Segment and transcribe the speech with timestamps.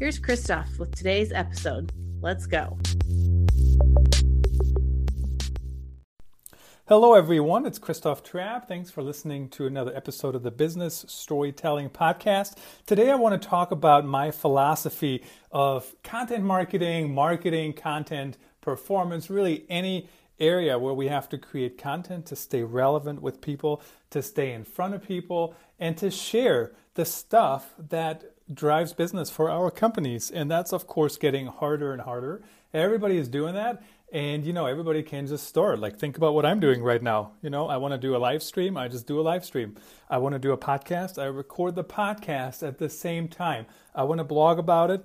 [0.00, 1.90] Here's Christoph with today's episode.
[2.20, 2.78] Let's go.
[6.86, 7.66] Hello, everyone.
[7.66, 8.68] It's Christoph Trappe.
[8.68, 12.58] Thanks for listening to another episode of the Business Storytelling Podcast.
[12.86, 19.66] Today, I want to talk about my philosophy of content marketing, marketing, content, performance, really
[19.68, 24.52] any area where we have to create content to stay relevant with people, to stay
[24.52, 30.30] in front of people, and to share the stuff that drives business for our companies.
[30.30, 32.42] And that's, of course, getting harder and harder.
[32.72, 33.82] Everybody is doing that.
[34.10, 35.80] And, you know, everybody can just start.
[35.80, 37.32] Like, think about what I'm doing right now.
[37.42, 38.76] You know, I want to do a live stream.
[38.76, 39.76] I just do a live stream.
[40.08, 41.20] I want to do a podcast.
[41.20, 43.66] I record the podcast at the same time.
[43.94, 45.04] I want to blog about it.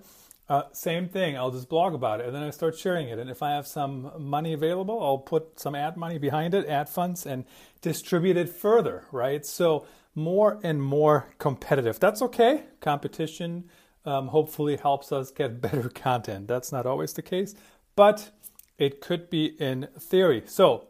[0.50, 1.38] Uh, same thing.
[1.38, 3.18] I'll just blog about it and then I start sharing it.
[3.18, 6.90] And if I have some money available, I'll put some ad money behind it, ad
[6.90, 7.46] funds, and
[7.82, 9.46] distribute it further, right?
[9.46, 12.00] So, more and more competitive.
[12.00, 12.66] That's okay.
[12.82, 13.70] Competition
[14.06, 16.48] um, hopefully helps us get better content.
[16.48, 17.56] That's not always the case,
[17.96, 18.32] but
[18.78, 20.44] it could be in theory.
[20.46, 20.88] So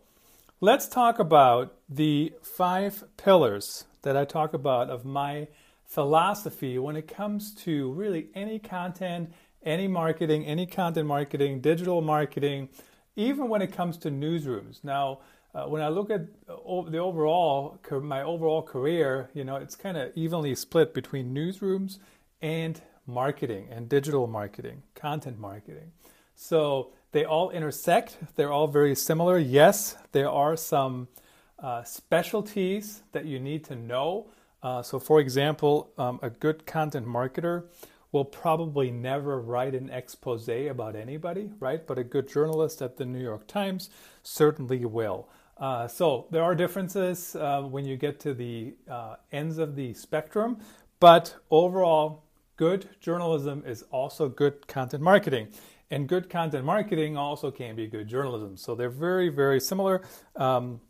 [0.62, 5.48] let's talk about the five pillars that I talk about of my
[5.86, 9.32] philosophy when it comes to really any content,
[9.64, 12.70] any marketing, any content marketing, digital marketing,
[13.16, 14.84] even when it comes to newsrooms.
[14.84, 15.20] Now,
[15.54, 19.98] uh, when I look at uh, the overall my overall career, you know, it's kind
[19.98, 22.00] of evenly split between newsrooms
[22.42, 25.92] and marketing and digital marketing, content marketing.
[26.36, 28.18] So they all intersect.
[28.36, 29.38] They're all very similar.
[29.38, 31.08] Yes, there are some
[31.60, 34.28] uh, specialties that you need to know.
[34.64, 37.66] Uh, so, for example, um, a good content marketer
[38.12, 41.86] will probably never write an expose about anybody, right?
[41.86, 43.90] But a good journalist at the New York Times
[44.22, 45.28] certainly will.
[45.58, 49.94] Uh, so there are differences uh, when you get to the uh, ends of the
[49.94, 50.58] spectrum,
[51.00, 52.24] but overall,
[52.58, 55.48] good journalism is also good content marketing.
[55.92, 58.58] And good content marketing also can be good journalism.
[58.58, 60.02] So they're very, very similar.
[60.36, 60.82] Um,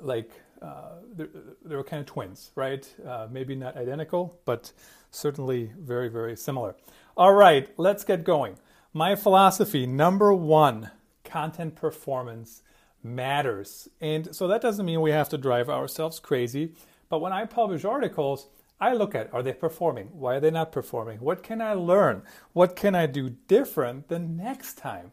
[0.00, 0.30] like
[0.62, 1.28] uh, they're,
[1.64, 2.88] they're, kind of twins, right?
[3.06, 4.72] Uh, maybe not identical, but
[5.10, 6.76] certainly very, very similar.
[7.16, 8.56] All right, let's get going.
[8.92, 10.90] My philosophy number one
[11.24, 12.62] content performance
[13.04, 13.88] matters.
[14.00, 16.72] And so that doesn't mean we have to drive ourselves crazy.
[17.08, 18.48] But when I publish articles,
[18.80, 20.08] I look at are they performing?
[20.12, 21.20] Why are they not performing?
[21.20, 22.22] What can I learn?
[22.52, 25.12] What can I do different the next time?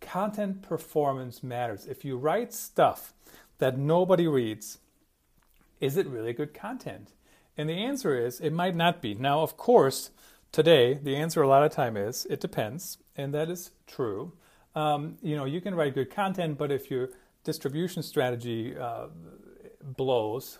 [0.00, 1.86] Content performance matters.
[1.86, 3.14] If you write stuff
[3.58, 4.78] that nobody reads,
[5.80, 7.12] is it really good content?
[7.56, 9.14] And the answer is it might not be.
[9.14, 10.10] Now, of course,
[10.52, 14.32] today the answer a lot of time is it depends, and that is true.
[14.74, 17.10] Um, you know, you can write good content, but if you're
[17.48, 19.06] distribution strategy uh,
[19.82, 20.58] blows,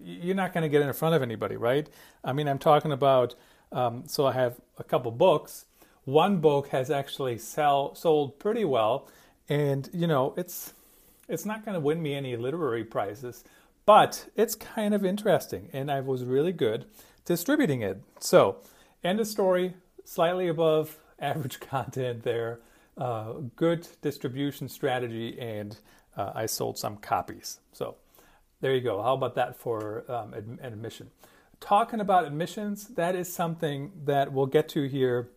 [0.00, 1.90] you're not going to get in front of anybody, right?
[2.22, 3.34] I mean, I'm talking about.
[3.72, 5.64] Um, so I have a couple books.
[6.04, 9.08] One book has actually sell sold pretty well,
[9.48, 10.72] and you know, it's
[11.28, 13.42] it's not going to win me any literary prizes,
[13.84, 16.84] but it's kind of interesting, and I was really good
[17.24, 18.02] distributing it.
[18.20, 18.58] So,
[19.02, 19.74] end of story.
[20.04, 22.60] Slightly above average content there.
[22.96, 25.78] Uh, good distribution strategy and
[26.20, 27.60] uh, I sold some copies.
[27.72, 27.96] So
[28.60, 29.02] there you go.
[29.02, 31.10] How about that for um, ad- admission?
[31.60, 35.30] Talking about admissions, that is something that we'll get to here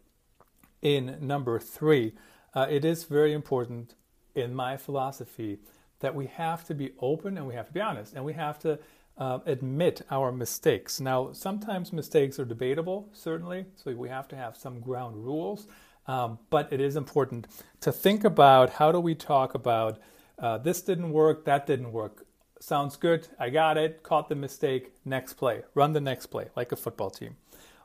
[0.82, 2.14] in number three.
[2.54, 3.96] Uh, it is very important
[4.36, 5.60] in my philosophy
[6.00, 8.60] that we have to be open and we have to be honest and we have
[8.60, 8.80] to
[9.18, 11.00] uh, admit our mistakes.
[11.00, 15.68] Now, sometimes mistakes are debatable, certainly, so we have to have some ground rules.
[16.08, 17.48] Um, but it is important
[17.80, 20.00] to think about how do we talk about
[20.44, 22.28] uh, this didn't work, that didn't work.
[22.60, 23.30] Sounds good.
[23.40, 24.04] I got it.
[24.04, 24.94] Caught the mistake.
[25.06, 25.62] Next play.
[25.74, 27.38] Run the next play like a football team.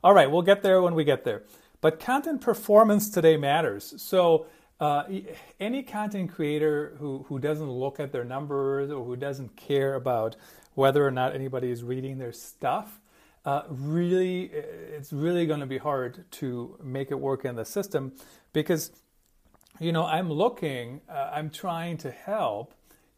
[0.02, 1.44] All right, we'll get there when we get there.
[1.80, 3.94] But content performance today matters.
[4.02, 4.46] So,
[4.80, 5.04] uh,
[5.60, 10.34] any content creator who, who doesn't look at their numbers or who doesn't care about
[10.74, 13.00] whether or not anybody is reading their stuff,
[13.44, 18.12] uh, really, it's really going to be hard to make it work in the system
[18.52, 18.90] because
[19.80, 22.74] you know, I'm looking, uh, I'm trying to help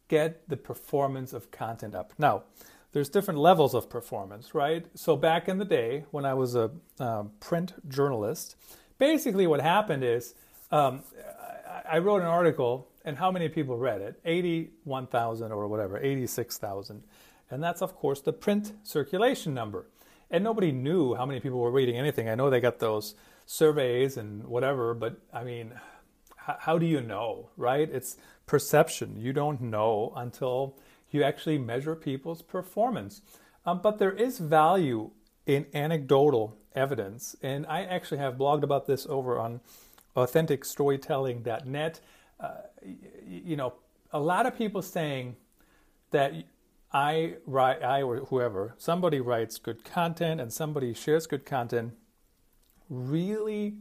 [0.08, 2.12] get the performance of content up.
[2.18, 2.44] Now,
[2.92, 4.84] there's different levels of performance, right?
[4.94, 8.56] So back in the day when I was a uh, print journalist,
[8.98, 10.34] basically, what happened is
[10.72, 11.02] um,
[11.88, 14.20] I wrote an article, and how many people read it?
[14.24, 17.02] 81,000 or whatever, 86,000.
[17.50, 19.86] And that's, of course, the print circulation number.
[20.30, 22.28] And nobody knew how many people were reading anything.
[22.28, 23.14] I know they got those
[23.46, 25.72] surveys and whatever, but I mean,
[26.46, 27.88] how, do you know, right?
[27.90, 28.16] It's
[28.46, 29.16] perception.
[29.16, 30.76] You don't know until
[31.10, 33.22] you actually measure people's performance.
[33.66, 35.10] Um, but there is value
[35.46, 37.36] in anecdotal evidence.
[37.42, 39.60] And I actually have blogged about this over on
[40.16, 42.00] authenticstorytelling.net.
[42.38, 42.50] Uh,
[43.26, 43.74] you know,
[44.12, 45.36] a lot of people saying
[46.10, 46.32] that
[46.92, 51.94] I write, I or whoever, somebody writes good content and somebody shares good content
[52.88, 53.76] really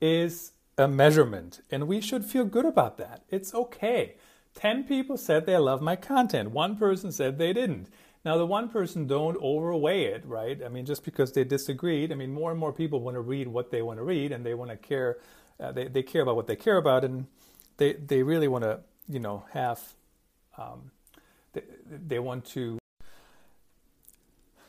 [0.00, 1.60] is a measurement.
[1.70, 3.24] And we should feel good about that.
[3.28, 4.14] It's okay.
[4.54, 6.52] 10 people said they love my content.
[6.52, 7.88] One person said they didn't.
[8.24, 10.60] Now, the one person don't overweigh it, right?
[10.64, 13.48] I mean, just because they disagreed, I mean, more and more people want to read
[13.48, 15.18] what they want to read and they want to care,
[15.60, 17.26] uh, they, they care about what they care about and
[17.76, 19.80] they, they really want to, you know, have,
[20.56, 20.90] um,
[21.52, 22.78] they, they want to.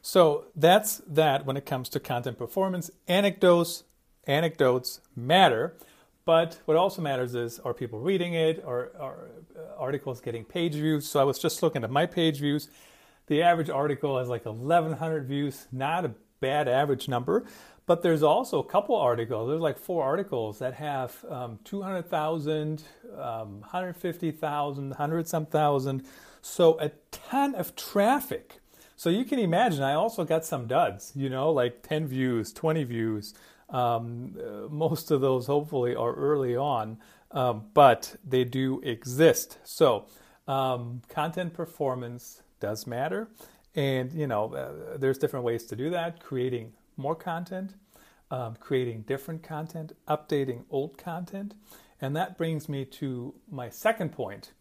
[0.02, 2.92] So that's that when it comes to content performance.
[3.08, 3.84] Anecdotes,
[4.28, 5.76] anecdotes matter.
[6.30, 8.64] But what also matters is are people reading it?
[8.64, 11.08] Are, are uh, articles getting page views?
[11.08, 12.70] So I was just looking at my page views
[13.26, 17.46] the average article has like 1,100 views, not a bad average number.
[17.88, 22.84] But there's also a couple articles, there's like four articles that have um, 200,000,
[23.18, 26.06] um, 150,000, 100 some thousand.
[26.44, 28.60] So a ton of traffic.
[28.96, 32.84] So you can imagine, I also got some duds, you know, like 10 views, 20
[32.84, 33.34] views.
[33.70, 34.36] Um,
[34.70, 36.98] most of those hopefully are early on,
[37.32, 39.60] um, but they do exist.
[39.64, 40.08] So
[40.48, 43.30] um, content performance does matter.
[43.76, 47.76] And, you know, uh, there's different ways to do that creating more content,
[48.32, 51.54] um, creating different content, updating old content.
[52.02, 54.52] And that brings me to my second point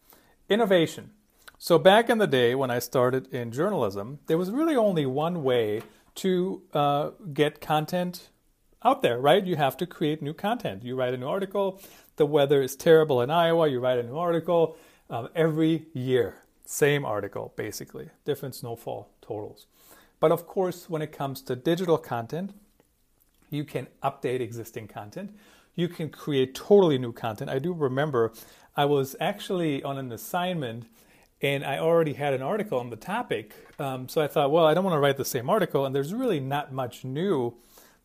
[0.47, 1.11] innovation.
[1.57, 5.43] So, back in the day when I started in journalism, there was really only one
[5.43, 5.81] way
[6.15, 8.29] to uh, get content
[8.83, 9.45] out there, right?
[9.45, 10.83] You have to create new content.
[10.83, 11.81] You write a new article.
[12.15, 13.67] The weather is terrible in Iowa.
[13.67, 14.77] You write a new article
[15.09, 16.37] um, every year.
[16.65, 19.65] Same article, basically, different snowfall totals.
[20.19, 22.51] But of course, when it comes to digital content,
[23.49, 25.31] you can update existing content.
[25.75, 27.49] You can create totally new content.
[27.49, 28.33] I do remember
[28.75, 30.85] I was actually on an assignment
[31.41, 33.53] and I already had an article on the topic.
[33.79, 36.13] Um, so I thought, well, I don't want to write the same article, and there's
[36.13, 37.55] really not much new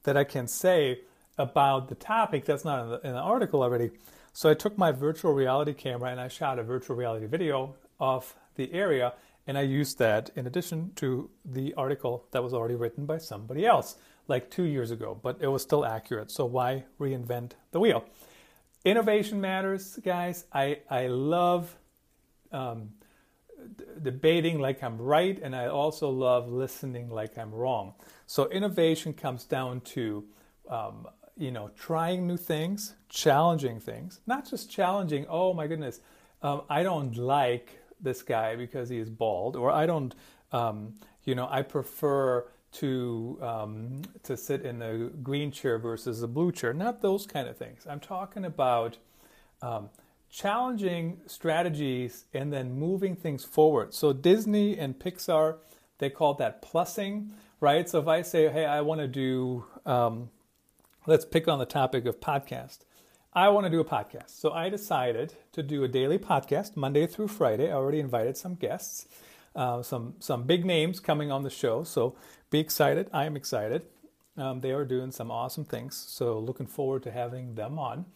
[0.04, 1.00] that I can say
[1.36, 3.90] about the topic that's not in the, in the article already.
[4.32, 8.34] So I took my virtual reality camera and I shot a virtual reality video of
[8.56, 9.14] the area,
[9.46, 13.66] and I used that in addition to the article that was already written by somebody
[13.66, 13.96] else,
[14.28, 16.30] like two years ago, but it was still accurate.
[16.30, 18.04] So why reinvent the wheel?
[18.84, 20.44] Innovation matters, guys.
[20.52, 21.76] I, I love
[22.52, 22.90] um,
[24.02, 27.94] debating like I'm right, and I also love listening like I'm wrong.
[28.26, 30.24] So innovation comes down to
[30.68, 31.06] um,
[31.36, 35.26] you know trying new things, challenging things, not just challenging.
[35.28, 36.00] Oh my goodness,
[36.42, 40.14] um, I don't like this guy because he is bald, or I don't,
[40.52, 40.94] um,
[41.24, 46.52] you know, I prefer to um, to sit in a green chair versus a blue
[46.52, 46.74] chair.
[46.74, 47.86] Not those kind of things.
[47.88, 48.98] I'm talking about
[49.62, 49.90] um,
[50.34, 53.94] challenging strategies and then moving things forward.
[53.94, 55.58] So Disney and Pixar,
[55.98, 57.28] they call that plussing,
[57.60, 57.88] right?
[57.88, 60.30] So if I say, hey, I want to do, um,
[61.06, 62.78] let's pick on the topic of podcast.
[63.32, 64.30] I want to do a podcast.
[64.30, 67.70] So I decided to do a daily podcast Monday through Friday.
[67.70, 69.06] I already invited some guests,
[69.54, 71.84] uh, some some big names coming on the show.
[71.84, 72.16] So
[72.50, 73.08] be excited.
[73.12, 73.82] I am excited.
[74.36, 75.96] Um, they are doing some awesome things.
[75.96, 78.06] So looking forward to having them on.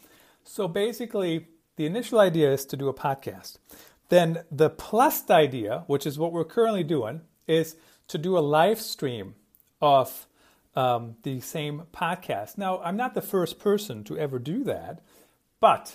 [0.45, 1.47] So basically,
[1.79, 3.59] the initial idea is to do a podcast.
[4.09, 7.77] Then the plus idea, which is what we're currently doing, is
[8.09, 9.37] to do a live stream
[9.81, 10.27] of
[10.75, 12.59] um, the same podcast.
[12.59, 15.01] Now, I'm not the first person to ever do that,
[15.61, 15.95] but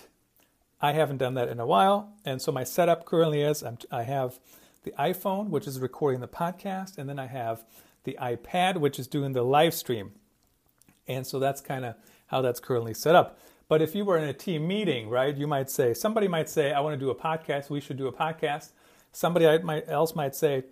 [0.81, 2.13] I haven't done that in a while.
[2.23, 4.39] And so my setup currently is I'm, i have
[4.83, 7.65] the iPhone, which is recording the podcast, and then I have
[8.05, 10.13] the iPad, which is doing the live stream.
[11.09, 11.95] And so that's kind of
[12.27, 13.37] how that's currently set up.
[13.67, 16.73] But if you were in a team meeting, right, you might say, somebody might say,
[16.73, 18.71] I want to do a podcast, we should do a podcast.
[19.11, 20.63] Somebody else might say,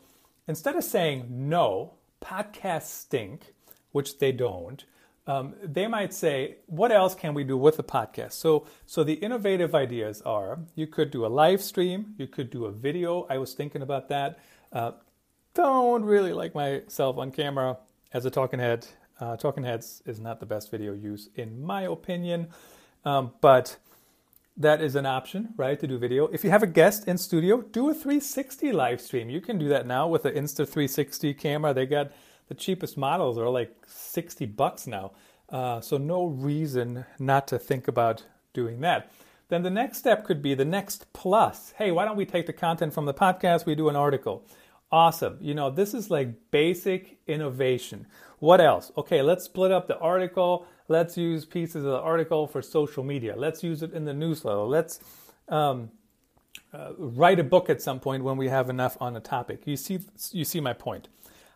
[0.48, 3.54] instead of saying no, podcasts stink,
[3.92, 4.84] which they don't,
[5.28, 8.34] um, they might say, what else can we do with the podcast?
[8.34, 12.66] So, so the innovative ideas are you could do a live stream, you could do
[12.66, 13.28] a video.
[13.30, 14.40] I was thinking about that.
[14.74, 14.94] Uh,
[15.54, 17.78] don't really like myself on camera
[18.14, 18.88] as a talking head.
[19.20, 22.48] Uh, talking heads is not the best video use, in my opinion,
[23.06, 23.78] um, but
[24.58, 26.28] that is an option, right, to do video.
[26.28, 29.30] If you have a guest in studio, do a 360 live stream.
[29.30, 31.74] You can do that now with the Insta360 camera.
[31.74, 32.12] They got
[32.48, 35.12] the cheapest models are like 60 bucks now.
[35.50, 39.10] Uh, so no reason not to think about doing that.
[39.48, 41.74] Then the next step could be the next plus.
[41.78, 43.66] Hey, why don't we take the content from the podcast?
[43.66, 44.46] We do an article.
[44.92, 45.38] Awesome.
[45.40, 48.06] You know, this is like basic innovation.
[48.40, 48.92] What else?
[48.98, 50.68] Okay, let's split up the article.
[50.92, 53.34] Let's use pieces of the article for social media.
[53.38, 54.60] Let's use it in the newsletter.
[54.60, 55.00] Let's
[55.48, 55.90] um,
[56.74, 59.62] uh, write a book at some point when we have enough on a topic.
[59.66, 60.00] You see,
[60.34, 61.08] you see my point.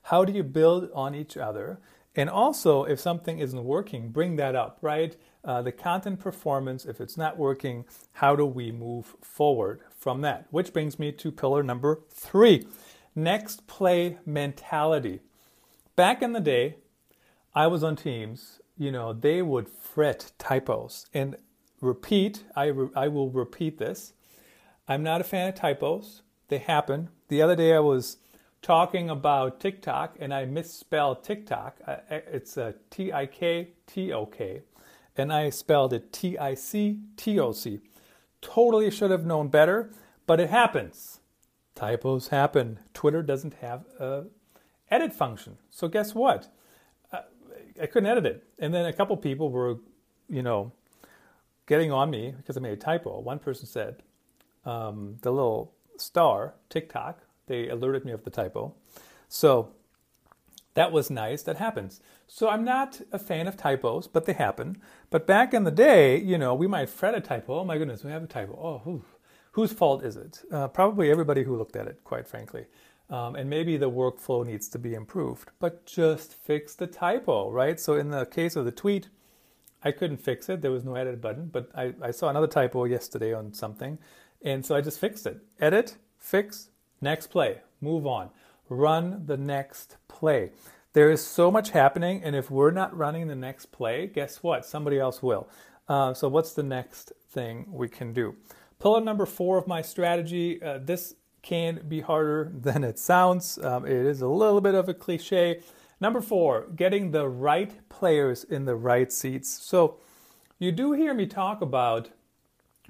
[0.04, 1.80] How do you build on each other?
[2.16, 5.18] And also, if something isn't working, bring that up, right?
[5.44, 10.48] Uh, the content performance, if it's not working, how do we move forward from that?
[10.50, 12.68] Which brings me to pillar number three
[13.16, 15.20] next play mentality.
[15.98, 16.76] Back in the day,
[17.54, 21.38] I was on teams, you know, they would fret typos and
[21.82, 22.44] repeat.
[22.56, 24.14] I, re- I will repeat this.
[24.88, 27.10] I'm not a fan of typos, they happen.
[27.28, 28.18] The other day I was
[28.62, 31.78] talking about TikTok and I misspelled TikTok.
[32.10, 34.62] It's a T I K T O K,
[35.18, 37.80] and I spelled it T I C T O C.
[38.42, 39.92] Totally should have known better,
[40.28, 41.20] but it happens.
[41.74, 42.80] Typos happen.
[42.94, 44.26] Twitter doesn't have a
[44.90, 45.58] edit function.
[45.70, 46.48] So guess what?
[47.82, 48.44] I couldn't edit it.
[48.60, 49.78] And then a couple people were,
[50.30, 50.72] you know,
[51.66, 53.20] getting on me because I made a typo.
[53.20, 54.04] One person said
[54.66, 58.74] um, the little star TikTok they alerted me of the typo.
[59.28, 59.70] So
[60.74, 61.44] that was nice.
[61.44, 62.02] That happens.
[62.28, 64.78] So I'm not a fan of typos, but they happen.
[65.10, 67.60] But back in the day, you know, we might fret a typo.
[67.60, 68.54] Oh my goodness, we have a typo.
[68.54, 69.06] Oh, whew.
[69.52, 70.42] whose fault is it?
[70.52, 72.66] Uh, probably everybody who looked at it, quite frankly.
[73.10, 77.80] Um, and maybe the workflow needs to be improved, but just fix the typo, right?
[77.80, 79.10] So in the case of the tweet,
[79.84, 80.62] I couldn't fix it.
[80.62, 84.00] There was no edit button, but I, I saw another typo yesterday on something.
[84.42, 85.40] And so I just fixed it.
[85.60, 86.70] Edit, fix,
[87.02, 88.30] Next play, move on.
[88.70, 90.52] Run the next play.
[90.94, 94.66] There is so much happening, and if we're not running the next play, guess what?
[94.66, 95.48] Somebody else will.
[95.88, 98.36] Uh, so, what's the next thing we can do?
[98.82, 103.58] Pillar number four of my strategy uh, this can be harder than it sounds.
[103.60, 105.62] Um, it is a little bit of a cliche.
[106.02, 109.50] Number four, getting the right players in the right seats.
[109.50, 109.98] So,
[110.58, 112.10] you do hear me talk about,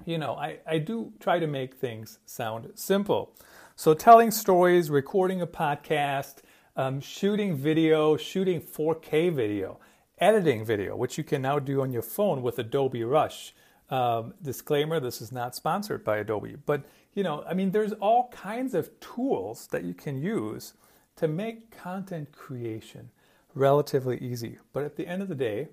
[0.04, 3.32] you know, I, I do try to make things sound simple.
[3.76, 6.36] So, telling stories, recording a podcast,
[6.76, 9.78] um, shooting video, shooting 4K video,
[10.18, 13.54] editing video, which you can now do on your phone with Adobe Rush.
[13.90, 16.86] Um, disclaimer: This is not sponsored by Adobe, but
[17.16, 20.74] you know, I mean, there's all kinds of tools that you can use
[21.16, 23.08] to make content creation
[23.54, 24.58] relatively easy.
[24.74, 25.68] But at the end of the day,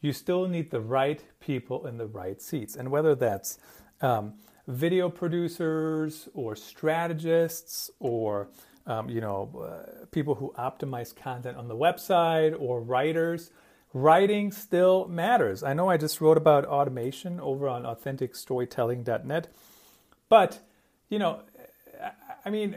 [0.00, 3.58] you still need the right people in the right seats, and whether that's
[4.00, 4.32] um,
[4.66, 8.48] video producers or strategists or
[8.86, 13.50] um, you know uh, people who optimize content on the website or writers
[13.92, 19.48] writing still matters i know i just wrote about automation over on authenticstorytelling.net
[20.28, 20.60] but
[21.10, 21.40] you know
[22.46, 22.74] i mean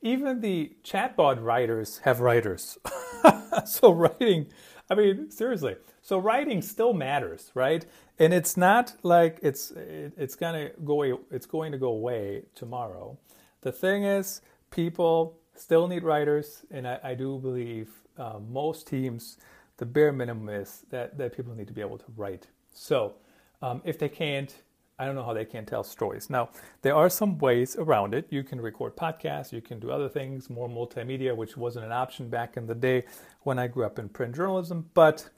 [0.00, 2.78] even the chatbot writers have writers
[3.66, 4.46] so writing
[4.88, 5.76] i mean seriously
[6.08, 7.84] so writing still matters, right?
[8.18, 13.18] And it's not like it's it's gonna go it's going to go away tomorrow.
[13.60, 19.36] The thing is, people still need writers, and I, I do believe uh, most teams,
[19.76, 22.46] the bare minimum is that that people need to be able to write.
[22.72, 23.16] So
[23.60, 24.54] um, if they can't,
[24.98, 26.28] I don't know how they can tell stories.
[26.28, 26.48] Now,
[26.82, 28.26] there are some ways around it.
[28.30, 32.28] You can record podcasts, you can do other things, more multimedia, which wasn't an option
[32.28, 33.04] back in the day
[33.42, 34.90] when I grew up in print journalism.
[34.94, 35.28] But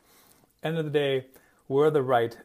[0.63, 1.27] end of the day,
[1.69, 2.37] we're the right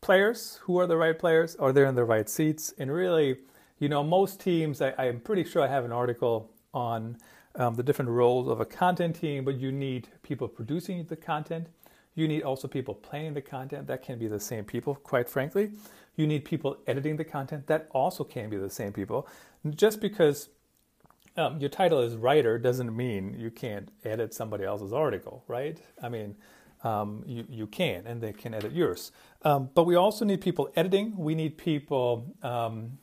[0.00, 0.60] players.
[0.62, 1.56] Who are the right players?
[1.56, 2.72] Are they in the right seats?
[2.78, 3.38] And really,
[3.78, 7.18] you know, most teams, I, am pretty sure I have an article on
[7.56, 11.66] um, the different roles of a content team, but you need people producing the content.
[12.20, 13.86] You need also people planning the content.
[13.86, 15.72] That can be the same people, quite frankly.
[16.16, 17.66] You need people editing the content.
[17.66, 19.26] That also can be the same people.
[19.70, 20.50] Just because
[21.38, 25.80] um, your title is writer doesn't mean you can't edit somebody else's article, right?
[26.02, 26.36] I mean,
[26.84, 29.12] um, you, you can, and they can edit yours.
[29.42, 32.98] Um, but we also need people editing, we need people um,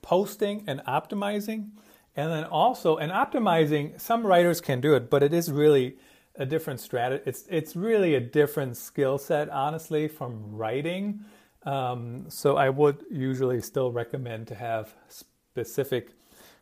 [0.00, 1.72] posting and optimizing.
[2.16, 5.96] And then also, and optimizing, some writers can do it, but it is really
[6.36, 7.22] a different strategy.
[7.26, 11.20] It's, it's really a different skill set, honestly, from writing.
[11.64, 16.10] Um, so I would usually still recommend to have specific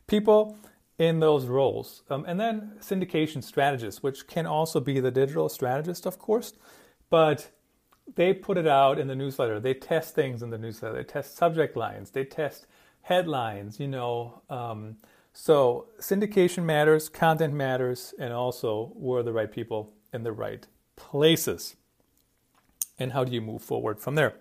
[0.06, 0.58] people
[0.98, 2.02] in those roles.
[2.10, 6.52] Um, and then syndication strategists, which can also be the digital strategist, of course,
[7.08, 7.50] but
[8.16, 9.60] they put it out in the newsletter.
[9.60, 10.96] They test things in the newsletter.
[10.96, 12.10] They test subject lines.
[12.10, 12.66] They test
[13.02, 14.42] headlines, you know.
[14.50, 14.96] Um,
[15.32, 21.76] so syndication matters, content matters, and also we're the right people in the right places.
[22.98, 24.34] And how do you move forward from there?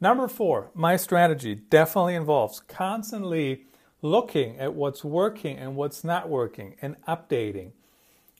[0.00, 3.66] Number four, my strategy definitely involves constantly
[4.02, 7.72] looking at what's working and what's not working and updating.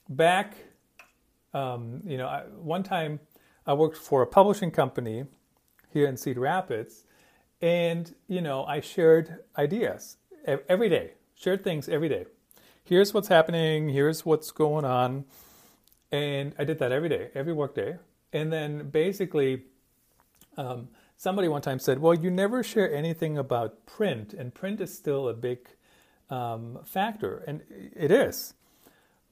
[0.09, 0.55] Back,
[1.53, 3.19] um, you know, I, one time
[3.67, 5.25] I worked for a publishing company
[5.93, 7.03] here in Cedar Rapids,
[7.61, 12.25] and you know, I shared ideas every day, shared things every day.
[12.83, 13.89] Here's what's happening.
[13.89, 15.25] Here's what's going on,
[16.11, 17.95] and I did that every day, every work day.
[18.31, 19.63] And then basically,
[20.55, 24.95] um, somebody one time said, "Well, you never share anything about print, and print is
[24.95, 25.69] still a big
[26.29, 28.53] um, factor, and it is."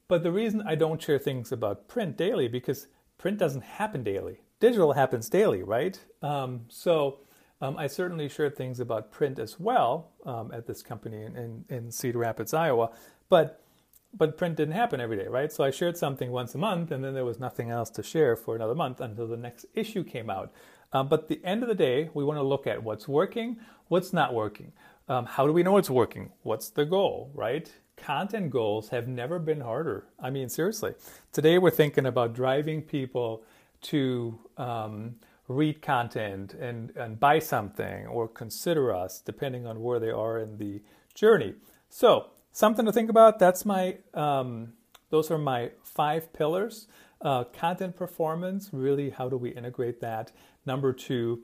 [0.08, 2.88] But the reason I don't share things about print daily because
[3.18, 4.40] print doesn't happen daily.
[4.58, 5.98] Digital happens daily, right?
[6.22, 7.20] Um, so
[7.60, 11.64] um, I certainly shared things about print as well um, at this company in, in,
[11.68, 12.90] in, Cedar Rapids, Iowa.
[13.28, 13.62] But
[14.12, 15.52] but print didn't happen every day, right?
[15.52, 18.34] So I shared something once a month, and then there was nothing else to share
[18.34, 20.52] for another month until the next issue came out.
[20.92, 23.58] Um, but at the end of the day, we want to look at what's working,
[23.86, 24.72] what's not working.
[25.08, 26.32] Um, how do we know it's working?
[26.42, 27.70] What's the goal, right?
[27.96, 30.06] Content goals have never been harder.
[30.18, 30.94] I mean, seriously.
[31.32, 33.44] Today we're thinking about driving people
[33.82, 35.16] to um,
[35.50, 40.58] read content and, and buy something or consider us, depending on where they are in
[40.58, 40.80] the
[41.14, 41.54] journey.
[41.88, 43.40] So, something to think about.
[43.40, 44.74] That's my, um,
[45.10, 46.86] those are my five pillars.
[47.20, 50.30] Uh, content performance, really, how do we integrate that?
[50.64, 51.40] Number two,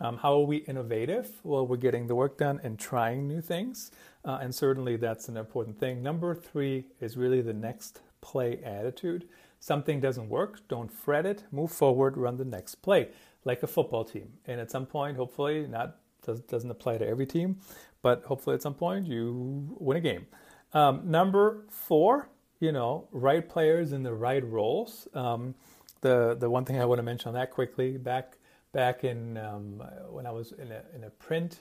[0.00, 1.40] um, how are we innovative?
[1.42, 3.90] Well, we're getting the work done and trying new things.
[4.24, 6.02] Uh, and certainly that's an important thing.
[6.02, 9.26] Number three is really the next play attitude.
[9.58, 13.08] Something doesn't work, don't fret it, move forward, run the next play,
[13.44, 14.32] like a football team.
[14.46, 17.58] And at some point, hopefully, not does, doesn't apply to every team,
[18.02, 20.26] but hopefully at some point you win a game.
[20.72, 22.28] Um, number four,
[22.60, 25.08] you know, right players in the right roles.
[25.14, 25.54] Um,
[26.00, 28.36] the the one thing I want to mention on that quickly back
[28.72, 31.60] back in um, when I was in a in a print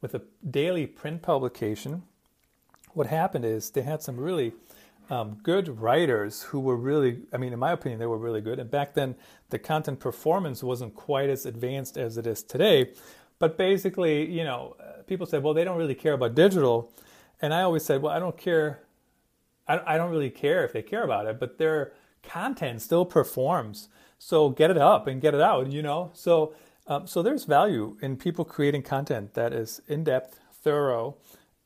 [0.00, 2.02] with a daily print publication.
[2.92, 4.52] What happened is they had some really
[5.10, 8.58] um, good writers who were really, I mean, in my opinion, they were really good.
[8.58, 9.14] And back then,
[9.50, 12.92] the content performance wasn't quite as advanced as it is today.
[13.38, 16.92] But basically, you know, people said, well, they don't really care about digital.
[17.42, 18.84] And I always said, well, I don't care
[19.66, 23.88] I, I don't really care if they care about it, but their content still performs.
[24.18, 26.10] So get it up and get it out, you know?
[26.14, 26.54] So,
[26.86, 31.16] um, so there's value in people creating content that is in depth, thorough,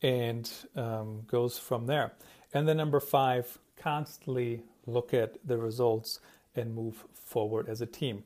[0.03, 2.12] and um, goes from there.
[2.52, 6.20] And then number five, constantly look at the results
[6.54, 8.24] and move forward as a team.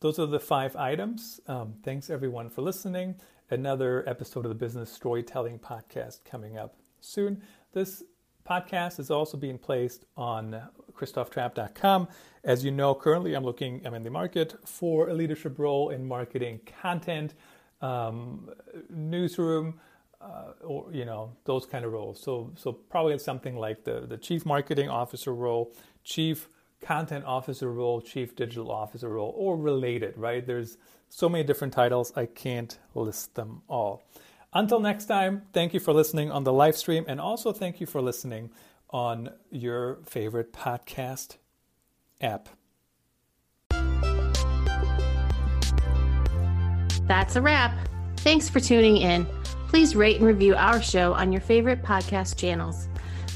[0.00, 1.40] Those are the five items.
[1.46, 3.16] Um, thanks everyone for listening.
[3.50, 7.42] Another episode of the Business Storytelling Podcast coming up soon.
[7.72, 8.02] This
[8.48, 10.60] podcast is also being placed on
[10.94, 12.08] christophtrappe.com.
[12.44, 16.04] As you know, currently I'm looking, I'm in the market for a leadership role in
[16.04, 17.34] marketing content,
[17.80, 18.50] um,
[18.90, 19.80] newsroom,
[20.22, 22.20] uh, or you know those kind of roles.
[22.20, 26.48] So, so probably something like the the chief marketing officer role, chief
[26.80, 30.16] content officer role, chief digital officer role, or related.
[30.16, 30.46] Right?
[30.46, 32.12] There's so many different titles.
[32.16, 34.04] I can't list them all.
[34.54, 37.86] Until next time, thank you for listening on the live stream, and also thank you
[37.86, 38.50] for listening
[38.90, 41.36] on your favorite podcast
[42.20, 42.48] app.
[47.08, 47.88] That's a wrap.
[48.18, 49.26] Thanks for tuning in.
[49.72, 52.88] Please rate and review our show on your favorite podcast channels.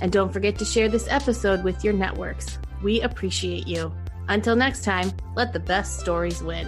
[0.02, 2.58] And don't forget to share this episode with your networks.
[2.82, 3.90] We appreciate you.
[4.28, 6.66] Until next time, let the best stories win.